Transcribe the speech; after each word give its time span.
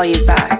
call 0.00 0.06
you 0.06 0.24
back. 0.24 0.59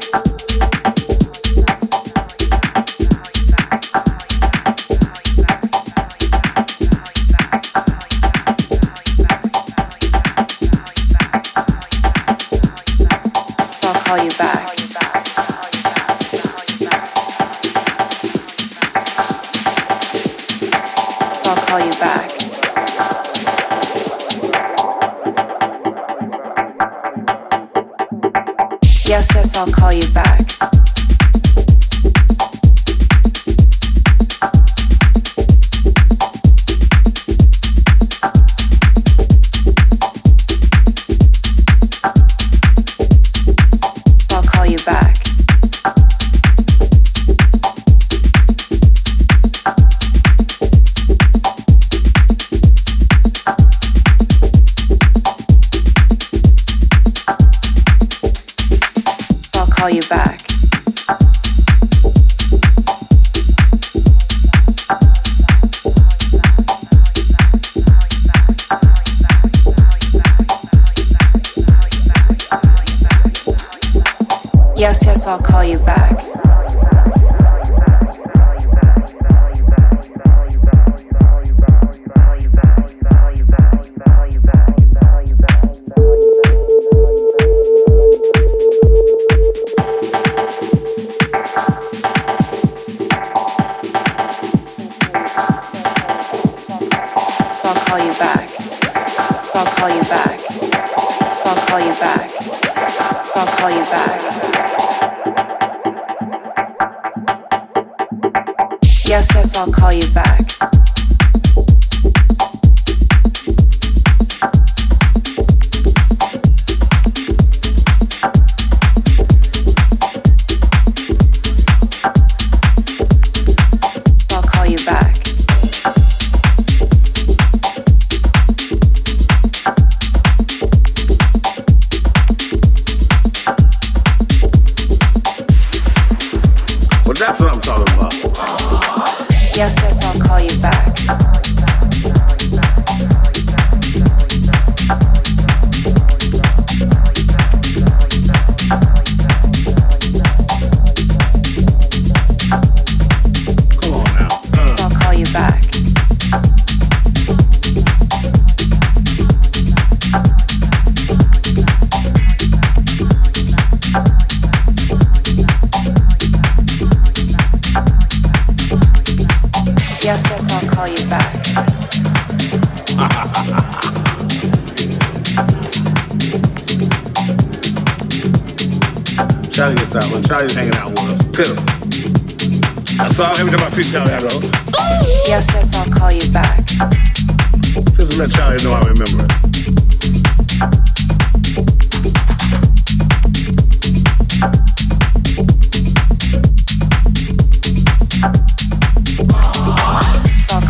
I'll 188.23 188.29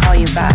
call 0.01 0.15
you 0.15 0.29
back. 0.33 0.55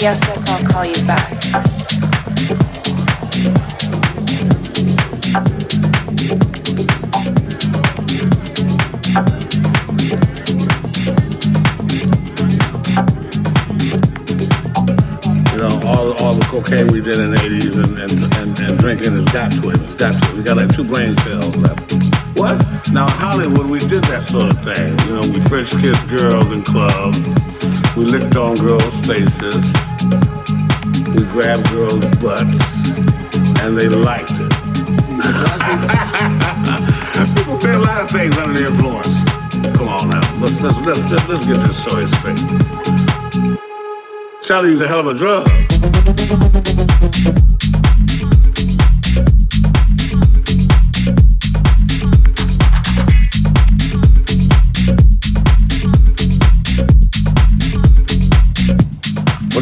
Yes, 0.00 0.22
yes, 0.28 0.48
I'll 0.48 0.64
call 0.70 0.84
you 0.84 0.94
back. 1.08 1.35
got 20.46 20.56
like 20.58 20.70
two 20.72 20.84
brain 20.84 21.12
cells 21.26 21.56
left. 21.56 21.92
What? 22.38 22.54
Now 22.92 23.08
Hollywood, 23.18 23.68
we 23.68 23.80
did 23.80 24.04
that 24.04 24.22
sort 24.22 24.54
of 24.54 24.62
thing. 24.62 24.94
You 25.10 25.18
know, 25.18 25.26
we 25.34 25.42
French 25.50 25.74
kissed 25.82 26.06
girls 26.06 26.54
in 26.54 26.62
clubs. 26.62 27.18
We 27.98 28.06
licked 28.06 28.38
on 28.38 28.54
girls' 28.54 28.94
faces. 29.02 29.58
We 31.18 31.26
grabbed 31.34 31.66
girls' 31.74 32.06
butts, 32.22 32.62
and 33.66 33.74
they 33.74 33.90
liked 33.90 34.38
it. 34.38 34.54
People 37.34 37.58
say 37.58 37.74
a 37.74 37.82
lot 37.82 38.06
of 38.06 38.10
things 38.14 38.38
under 38.38 38.54
the 38.54 38.70
influence. 38.70 39.10
Come 39.74 39.90
on 39.90 40.14
now, 40.14 40.22
let's 40.38 40.62
let's 40.62 40.78
let's, 40.86 41.02
let's, 41.10 41.26
let's 41.26 41.42
get 41.42 41.58
this 41.66 41.82
story 41.82 42.06
straight. 42.06 42.38
Charlie's 44.46 44.78
a 44.80 44.86
hell 44.86 45.00
of 45.00 45.08
a 45.08 45.14
drug. 45.18 45.42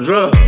drugs. 0.00 0.39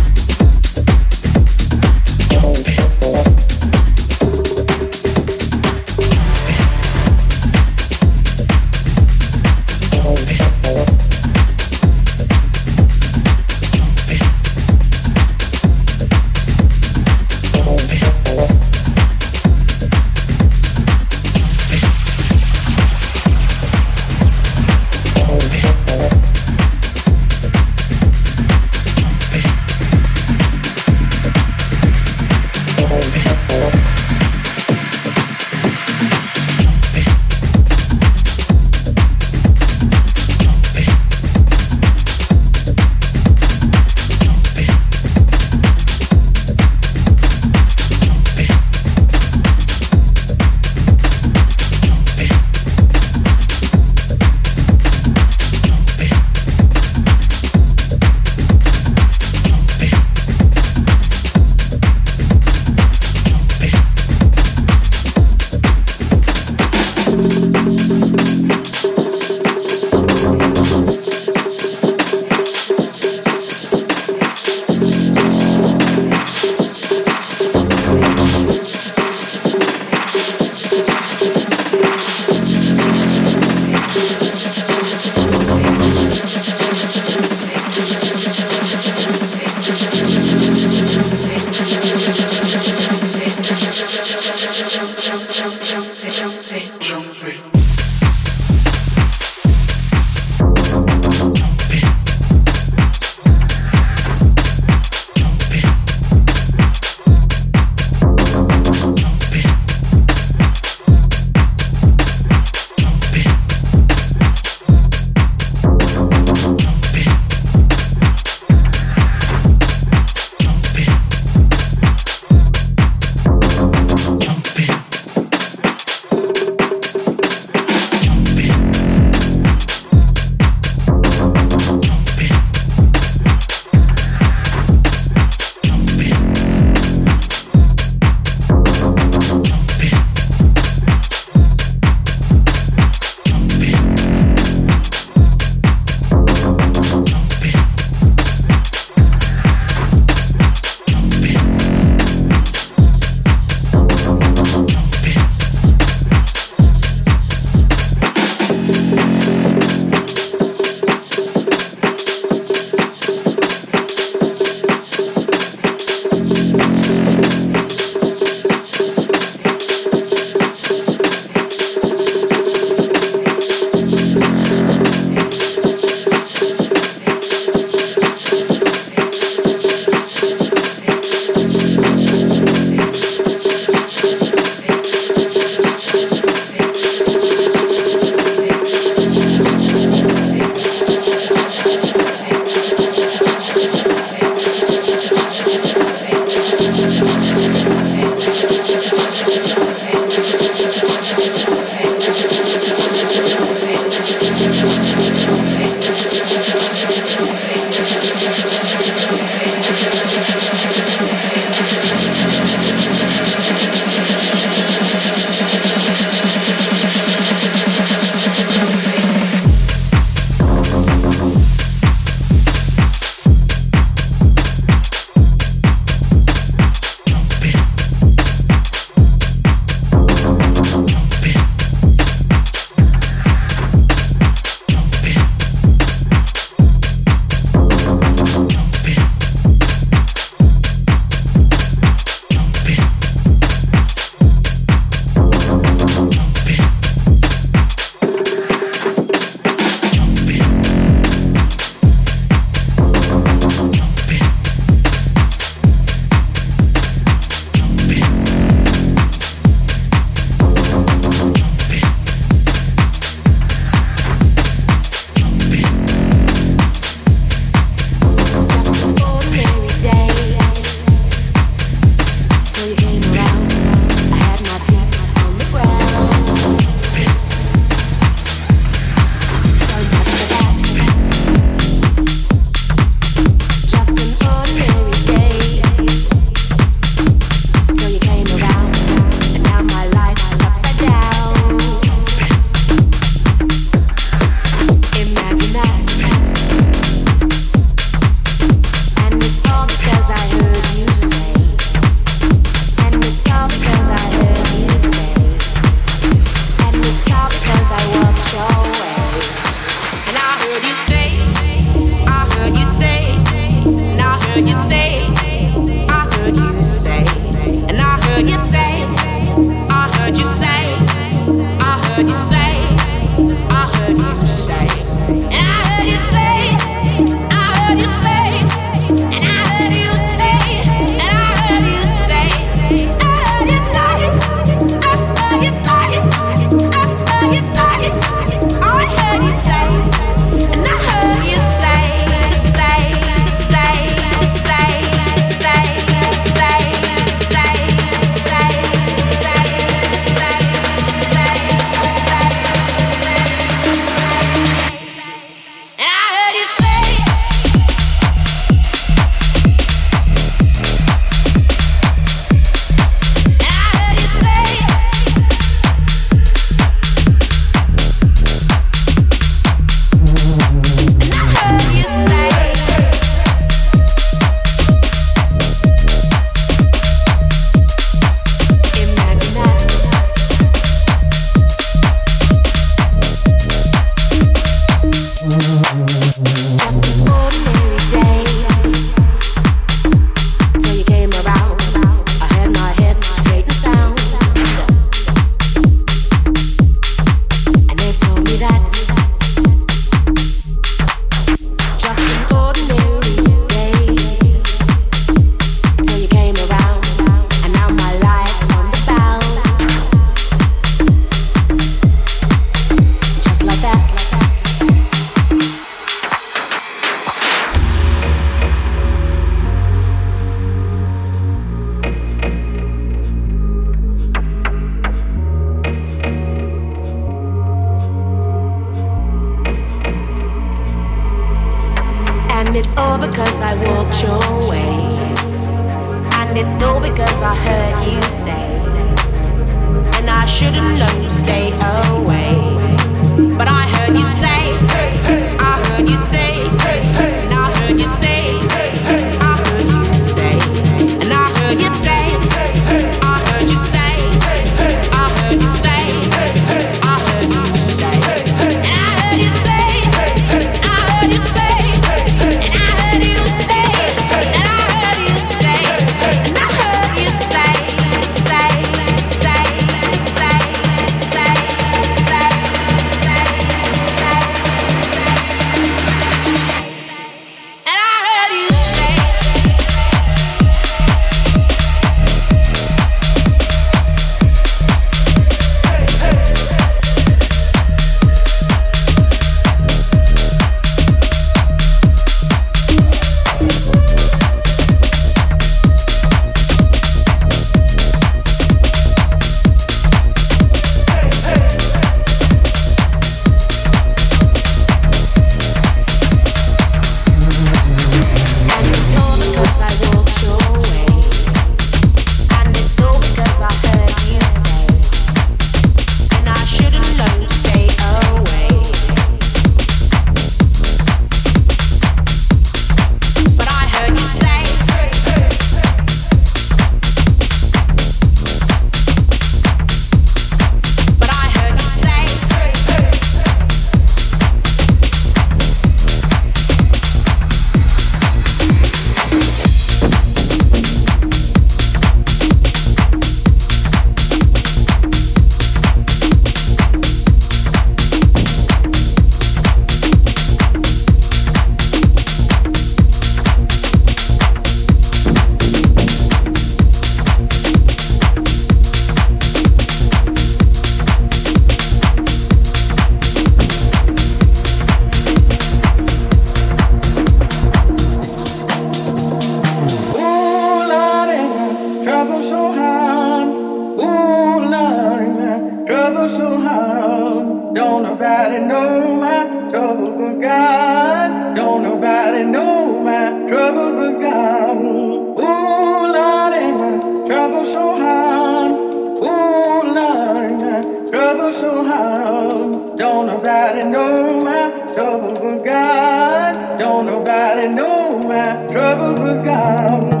trouble 576.07 576.41
hard. 576.41 577.53
Don't 577.53 577.83
nobody 577.83 578.39
know 578.39 578.95
my 578.95 579.49
trouble 579.51 579.91
but 579.91 580.19
God. 580.19 581.35
Don't 581.35 581.61
nobody 581.61 582.23
know 582.23 582.81
my 582.81 583.27
trouble 583.27 583.75
but 583.77 584.01
God. 584.01 584.57
Ooh, 584.57 585.93
Lord, 585.93 586.33
ain't 586.37 586.59
my 586.59 587.05
trouble 587.05 587.45
so 587.45 587.77
hard. 587.77 588.51
Ooh, 588.51 589.73
Lord, 589.77 590.31
my 590.41 590.89
trouble 590.89 591.33
so 591.33 591.63
hard. 591.65 592.77
Don't 592.77 593.05
nobody 593.05 593.63
know 593.69 594.19
my 594.21 594.49
trouble 594.73 595.13
but 595.13 595.43
God. 595.45 596.57
Don't 596.57 596.85
nobody 596.87 597.47
know 597.47 597.99
my 597.99 598.47
trouble 598.47 598.95
but 598.95 599.23
God. 599.23 600.00